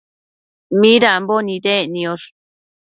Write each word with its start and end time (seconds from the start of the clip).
midambo 0.79 1.35
nidec 1.45 1.83
niosh? 1.93 2.27